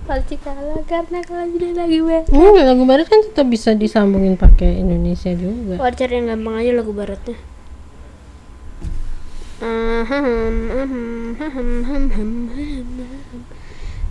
Pasti 0.08 0.34
kalah 0.44 0.80
karena 0.88 1.20
kalau 1.20 1.44
jadi 1.52 1.76
lagi 1.76 1.98
barat. 2.00 2.26
Enggak, 2.32 2.64
lagu 2.64 2.84
barat 2.88 3.06
kan 3.12 3.20
tetap 3.20 3.46
bisa 3.48 3.76
disambungin 3.76 4.40
pakai 4.40 4.80
Indonesia 4.80 5.32
juga. 5.36 5.76
Wah, 5.76 5.92
cari 5.92 6.12
yang 6.16 6.32
gampang 6.32 6.64
aja 6.64 6.72
lagu 6.72 6.92
baratnya. 6.96 7.36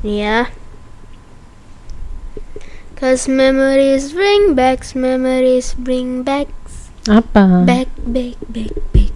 Nih 0.04 0.18
ya. 0.22 0.40
Cause 2.98 3.30
memories 3.30 4.10
bring 4.14 4.58
back, 4.58 4.82
memories 4.98 5.78
bring 5.78 6.26
back, 6.26 6.50
Apa? 7.06 7.62
back, 7.62 7.94
back, 8.02 8.38
back, 8.50 8.74
back, 8.90 9.14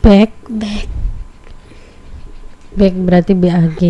Back. 0.00 0.32
back. 0.48 0.99
Back 2.72 2.94
berarti 2.96 3.32
BAG. 3.32 3.80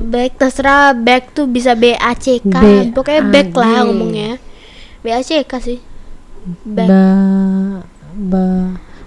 Back 0.00 0.30
terserah 0.36 0.92
back 0.92 1.30
tuh 1.32 1.46
bisa 1.46 1.72
B 1.72 1.92
A 1.92 2.14
C 2.14 2.38
K. 2.40 2.54
B- 2.54 2.90
Pokoknya 2.90 3.22
back 3.24 3.48
lah 3.52 3.84
ngomongnya. 3.84 4.38
B 4.98 5.06
A 5.08 5.20
C 5.20 5.40
K 5.40 5.52
sih. 5.58 5.78
Back. 6.64 6.88
Ba 6.88 7.04
ba 8.10 8.46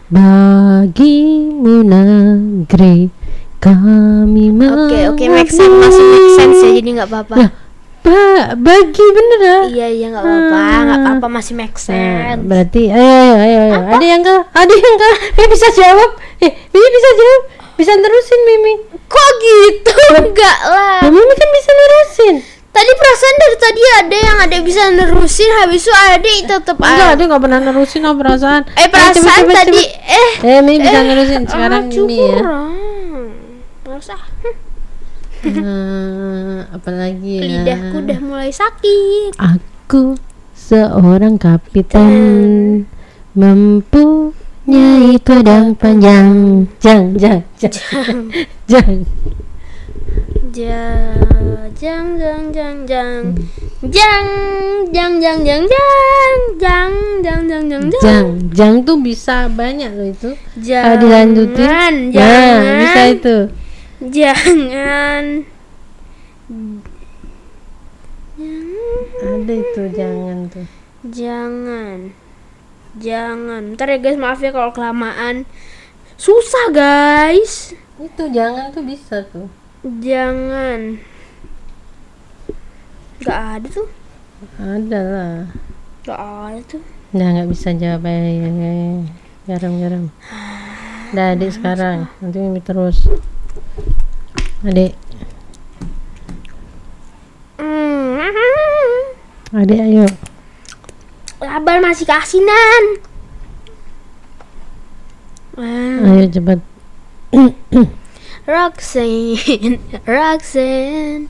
bagimu 0.07 1.83
negeri 1.83 3.07
kami 3.57 4.51
Oke 4.57 4.99
oke 5.07 5.25
make 5.27 5.47
sense 5.49 5.71
masih 5.73 6.03
make 6.05 6.31
sense 6.33 6.59
ya 6.59 6.71
jadi 6.73 6.89
nggak 6.93 7.09
apa-apa. 7.09 7.35
Lah, 7.37 7.49
ba 8.01 8.21
bagi 8.57 9.05
bener 9.05 9.39
ah. 9.41 9.63
Iya 9.67 9.87
iya 9.89 10.07
nggak 10.09 10.23
apa-apa 10.23 10.59
nggak 10.81 10.99
apa-apa 11.01 11.27
masih 11.29 11.53
make 11.53 11.75
Nah, 11.75 11.83
sense. 11.83 12.41
berarti 12.41 12.83
ayo 12.87 13.03
ayo 13.05 13.35
ayo, 13.37 13.59
ayo. 13.61 13.79
ada 13.89 14.05
yang 14.05 14.19
enggak 14.19 14.41
ada 14.49 14.73
yang 14.73 14.93
enggak 14.95 15.15
eh 15.33 15.47
bisa 15.53 15.67
jawab 15.71 16.09
eh 16.39 16.51
bisa 16.71 17.09
jawab 17.13 17.41
bisa 17.81 17.93
terusin 17.93 18.41
Mimi 18.45 18.73
Kok 19.03 19.29
gitu? 19.39 19.93
Enggak 20.21 20.57
lah. 20.63 21.01
ya, 21.01 21.09
Mimi 21.09 21.33
kan 21.33 21.50
bisa 21.50 21.72
nerusin 21.72 22.35
Tadi 22.72 22.87
perasaan 22.87 23.35
dari 23.35 23.57
tadi 23.59 23.81
ada 24.00 24.15
yang 24.15 24.37
ada 24.39 24.57
bisa 24.63 24.81
nerusin 24.89 25.51
habis 25.59 25.83
itu 25.83 25.91
ada 25.91 26.24
tetap 26.24 26.79
enggak 26.79 27.09
ada. 27.09 27.22
enggak 27.22 27.41
pernah 27.41 27.59
nerusin 27.59 28.01
oh 28.05 28.15
perasaan 28.15 28.63
Eh 28.72 28.79
Ayo, 28.79 28.87
perasaan 28.87 29.17
cepet, 29.17 29.44
cepet, 29.44 29.55
tadi 29.57 29.81
cepet. 29.83 29.91
eh 30.07 30.31
eh 30.48 30.59
Mimi 30.61 30.79
bisa 30.79 30.96
eh, 30.96 31.03
nerusin 31.03 31.44
sekarang 31.44 31.83
ah, 31.83 31.91
Mimi 31.91 32.15
ya. 32.15 32.31
Nggak. 32.39 32.70
Hm, 32.72 33.25
Hmm, 35.41 36.70
apalagi 36.70 37.33
ya 37.35 37.65
Lidahku 37.65 37.98
udah 38.00 38.20
mulai 38.22 38.53
sakit. 38.53 39.33
Aku 39.35 40.13
seorang 40.53 41.35
kapitan 41.35 42.85
Nyai 44.69 45.17
pedang 45.25 45.74
panjang. 45.74 46.65
Jang, 46.77 47.17
jang, 47.17 47.41
jang. 47.57 47.74
Jang. 48.69 48.95
Jang, 50.51 51.15
jang, 51.79 52.19
jang, 52.19 52.51
jang, 52.51 52.77
jang. 52.83 53.24
Jang, 53.87 54.27
jang, 54.91 55.13
jang, 55.24 55.39
jang, 55.47 55.63
jang. 55.63 56.35
Jang, 56.59 56.93
jang, 57.24 57.47
jang, 57.47 57.63
jang, 57.71 57.85
jang. 57.87 58.03
Jang, 58.03 58.27
jang 58.51 58.74
tuh 58.83 59.00
bisa 59.00 59.47
banyak 59.47 59.87
loh 59.95 60.11
itu. 60.11 60.35
Jangan, 60.59 60.83
jang, 60.83 61.00
dilanjutin? 61.00 61.93
Jangan 62.11 62.59
nah, 62.59 62.75
bisa 62.83 63.01
itu. 63.15 63.37
Jangan 64.11 65.47
Jangan. 68.41 69.15
Ada 69.21 69.53
itu 69.55 69.83
jangan 69.95 70.37
tuh. 70.51 70.67
Jangan 71.07 71.97
jangan 72.93 73.75
ntar 73.75 73.87
ya 73.87 73.97
guys 73.97 74.15
maaf 74.15 74.39
ya 74.39 74.51
kalau 74.51 74.71
kelamaan 74.71 75.47
susah 76.15 76.69
guys 76.69 77.71
Itu 77.95 78.27
jangan 78.27 78.71
tuh 78.71 78.83
bisa 78.83 79.21
tuh. 79.25 79.47
jangan 79.81 80.97
nggak 83.19 83.39
ada 83.55 83.67
tuh 83.69 83.87
Ada 84.57 84.99
lah. 84.99 85.35
nggak 86.01 86.19
ada 86.19 86.61
tuh 86.65 86.81
Nah 87.11 87.27
nggak 87.29 87.49
bisa 87.49 87.69
jawab 87.71 88.03
ya, 88.03 88.17
ya, 88.17 88.47
ya, 88.47 88.71
ya. 88.71 88.91
Garam 89.43 89.73
garam. 89.77 90.03
Udah 91.11 91.35
adik 91.35 91.51
sekarang. 91.51 92.07
Nanti 92.17 92.39
Mimi 92.39 92.63
terus. 92.63 93.03
Adik, 94.63 94.95
Hmm. 97.59 98.15
adik 99.59 99.79
ayo. 99.81 100.07
Labar 101.41 101.81
masih 101.81 102.05
keasinan. 102.05 102.83
Ah, 105.57 106.05
Ayo 106.07 106.25
cepat. 106.29 106.59
Roxanne, 108.45 109.77
Roxanne, 110.09 111.29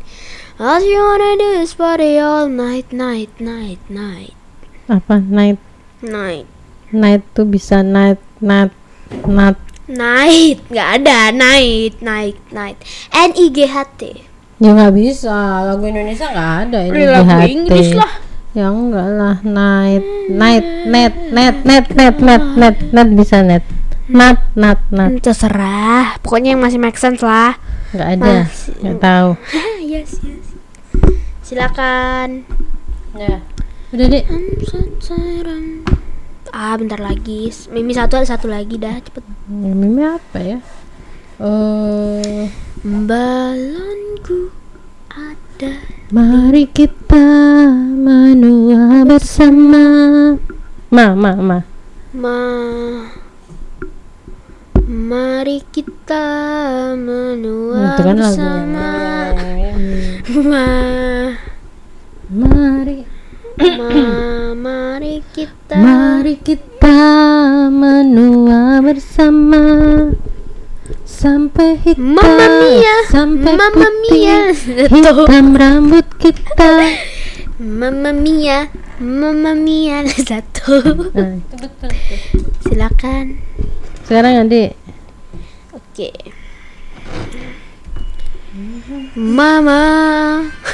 all 0.58 0.82
you 0.82 0.98
wanna 0.98 1.36
do 1.38 1.50
is 1.60 1.76
party 1.76 2.18
all 2.18 2.48
night, 2.48 2.90
night, 2.90 3.30
night, 3.38 3.78
night, 3.88 4.34
Apa 4.88 5.20
night? 5.20 5.60
night, 6.02 6.48
Night 6.90 7.22
tuh 7.32 7.46
bisa 7.46 7.84
night, 7.84 8.18
night, 8.40 8.72
night. 9.28 9.60
night, 9.86 10.64
nggak 10.72 10.90
ada 11.04 11.30
night, 11.30 12.00
night, 12.00 12.40
night, 12.50 12.80
N 13.12 13.32
I 13.32 13.46
G 13.50 13.68
H 13.68 13.76
T. 14.00 14.02
Ya 14.58 14.72
nggak 14.72 14.94
bisa. 14.94 15.36
Lagu 15.68 15.84
Indonesia 15.84 16.26
nggak 16.26 16.52
ada 16.64 16.80
ini 16.86 16.96
Ini 16.96 17.02
di 17.02 17.06
lagu. 17.06 17.38
Inggris 17.44 17.90
lah. 17.94 18.12
Ya 18.52 18.68
enggak 18.68 19.08
lah. 19.16 19.36
Night, 19.48 20.04
night, 20.28 20.66
net, 20.84 21.16
net, 21.32 21.56
net, 21.64 21.88
net, 21.96 22.16
net, 22.20 22.46
net, 22.60 22.78
net 22.92 23.10
bisa 23.16 23.40
net. 23.40 23.64
Nat, 24.12 24.44
nat, 24.60 24.80
nat. 24.92 25.16
Hmm, 25.16 25.24
Terserah, 25.24 26.20
pokoknya 26.20 26.52
yang 26.52 26.60
masih 26.60 26.76
make 26.76 27.00
sense 27.00 27.24
lah. 27.24 27.56
Nggak 27.96 28.10
ada. 28.20 28.34
Nggak 28.84 29.00
tahu. 29.00 29.30
yes, 29.96 30.20
yes. 30.20 30.46
Silakan. 31.48 32.44
Ya. 33.16 33.40
Udah 33.96 34.06
deh. 34.12 34.24
Ah, 36.52 36.76
bentar 36.76 37.00
lagi. 37.00 37.48
Mimi 37.72 37.96
satu 37.96 38.20
ada 38.20 38.28
satu 38.28 38.52
lagi 38.52 38.76
dah, 38.76 39.00
cepet. 39.00 39.24
Ya, 39.48 39.72
Mimi 39.72 40.04
apa 40.04 40.40
ya? 40.44 40.60
Eh, 41.40 42.52
Balonku 42.84 44.52
ada 45.08 46.01
mari 46.12 46.68
kita 46.68 47.72
menua 47.96 49.08
bersama. 49.08 49.86
Ma, 50.92 51.16
ma, 51.16 51.32
ma. 51.40 51.60
ma 52.12 52.40
Mari 54.92 55.64
kita 55.72 56.28
menua 57.00 57.96
Itu 57.96 58.02
kan 58.04 58.16
bersama 58.20 58.92
lagunya. 59.32 59.72
Ma 60.52 60.68
Mari, 62.28 63.00
Ma 63.56 63.90
Mari 64.52 65.16
kita 65.32 65.76
mari 65.80 66.36
kita 66.44 67.00
menua 67.72 68.84
bersama. 68.84 69.64
Sampai 71.22 71.78
hitam 71.78 72.18
Mamma 72.18 72.46
mia, 72.58 72.96
sampai 73.14 73.54
mamma 73.54 73.88
putih 73.94 74.18
mia. 74.18 74.38
hitam 74.90 75.54
rambut 75.54 76.08
kita 76.18 76.72
Mamma 77.62 78.10
mia, 78.10 78.74
mamma 78.98 79.54
mia 79.54 80.02
satu. 80.30 80.82
nah, 81.14 81.38
Silakan. 82.66 83.38
sekarang 84.02 84.50
adik 84.50 84.74
Oke. 85.72 86.10
Mama, 89.14 89.80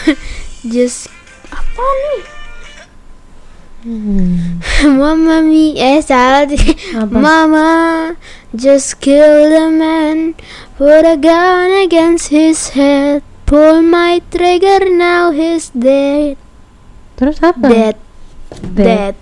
just 0.73 1.11
apa 1.51 1.83
nih? 1.83 2.36
Hmm, 3.87 4.59
Mama 4.99 5.39
mi 5.39 5.79
eh 5.79 6.03
salah? 6.03 6.43
Mama 7.07 8.19
just 8.51 8.99
kill 8.99 9.47
the 9.47 9.71
man. 9.71 10.35
Put 10.75 11.07
a 11.07 11.15
gun 11.15 11.71
against 11.71 12.27
his 12.27 12.75
head. 12.75 13.23
Pull 13.47 13.79
my 13.79 14.19
trigger 14.27 14.91
now 14.91 15.31
he's 15.31 15.71
dead. 15.71 16.35
Terus 17.15 17.39
apa? 17.39 17.63
Dead. 17.63 17.95
Dead. 18.75 19.15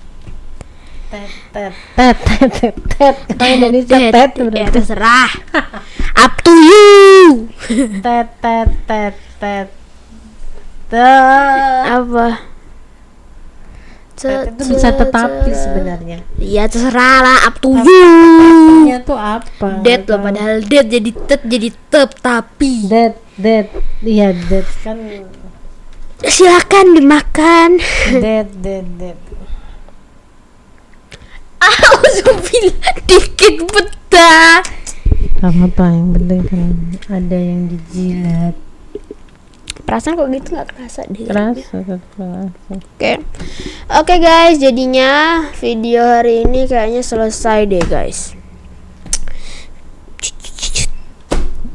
Tet 1.13 1.32
tet. 1.54 1.73
Tet 1.93 2.17
tet 2.25 2.49
tet 2.58 2.75
tet. 2.89 3.15
Kalau 3.38 3.54
Indonesia 3.62 4.01
Dead. 4.01 4.13
tet 4.17 4.34
Ya 4.49 4.67
terserah. 4.73 5.32
Up 6.25 6.34
to 6.41 6.54
you. 6.58 7.54
Tet 8.01 8.34
tet 8.41 8.69
tet 8.89 9.13
tet 9.38 9.69
tet. 10.89 11.06
Apa 11.86 12.55
Itu 14.15 14.63
bisa 14.71 14.95
tetapi 14.95 15.51
sebenarnya. 15.51 16.23
Ya 16.39 16.63
terserah 16.71 17.19
lah 17.19 17.38
Up 17.51 17.60
to 17.60 17.75
you. 17.75 18.95
tuh 19.04 19.19
apa 19.19 19.84
Dead 19.84 20.08
loh 20.08 20.23
padahal 20.23 20.63
dead 20.63 20.88
jadi 20.88 21.12
tet 21.28 21.43
jadi 21.43 21.69
tep 21.91 22.15
tapi 22.23 22.88
dead 22.88 23.19
dead. 23.36 23.67
Iya 23.99 24.32
dead 24.47 24.67
kan. 24.82 24.97
Silakan 26.23 26.95
dimakan. 26.95 27.69
Dead 28.23 28.47
dead 28.63 28.88
dead. 28.95 29.19
Auzubillah 31.60 32.95
dikit 33.04 33.67
betah. 33.67 34.63
Apa 35.43 35.67
apa 35.67 35.84
yang 35.91 36.15
penting 36.15 36.41
kan? 36.47 36.71
Ada 37.12 37.38
yang 37.38 37.67
dijilat 37.67 38.56
Perasaan 39.86 40.17
kok 40.17 40.30
gitu 40.34 40.58
nggak 40.58 40.69
kerasa 40.74 41.02
deh. 41.06 41.30
Kerasa 41.30 41.78
kerasa. 41.86 42.50
Oke. 42.74 43.21
Oke 43.93 44.15
guys 44.17 44.58
jadinya 44.58 45.45
video 45.62 46.02
hari 46.02 46.41
ini 46.41 46.65
kayaknya 46.65 47.06
selesai 47.06 47.69
deh 47.69 47.86
guys. 47.86 48.34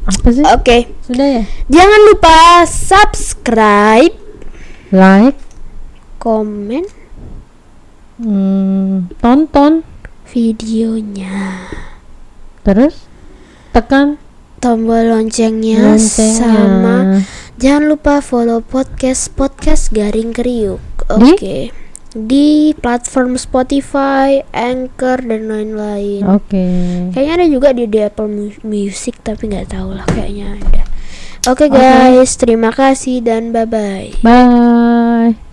Apa 0.03 0.27
sih? 0.27 0.43
Oke. 0.43 0.91
Sudah 1.07 1.27
ya? 1.39 1.43
Jangan 1.71 2.01
lupa 2.11 2.37
subscribe 2.67 4.15
like. 4.91 5.39
Komen. 6.19 6.83
Hmm, 8.19 9.07
tonton. 9.23 9.87
Videonya. 10.27 11.65
Terus 12.61 13.07
tekan 13.71 14.19
Tombol 14.61 15.09
loncengnya, 15.09 15.97
loncengnya. 15.97 16.37
Sama 16.37 16.97
Jangan 17.61 17.93
lupa 17.93 18.25
follow 18.25 18.57
podcast 18.65 19.37
Podcast 19.37 19.93
Garing 19.93 20.33
Kriuk 20.33 20.81
Di? 21.05 21.13
Oke 21.37 21.57
Di 22.09 22.73
platform 22.73 23.37
Spotify 23.37 24.41
Anchor 24.49 25.21
dan 25.21 25.45
lain-lain 25.45 26.25
oke 26.25 26.65
Kayaknya 27.13 27.33
ada 27.37 27.45
juga 27.45 27.69
di, 27.69 27.85
di 27.85 28.01
Apple 28.01 28.25
Mu- 28.25 28.61
Music 28.65 29.21
tapi 29.21 29.53
nggak 29.53 29.77
tahu 29.77 29.93
lah 29.93 30.09
kayaknya 30.09 30.57
ada. 30.57 30.83
Oke 31.53 31.69
Oke. 31.69 31.77
guys, 31.77 32.33
terima 32.37 32.73
kasih 32.73 33.21
dan 33.21 33.53
bye 33.53 33.69
bye. 33.69 34.09
bye 34.25 35.50